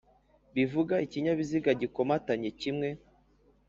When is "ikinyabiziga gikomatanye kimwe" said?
1.05-2.89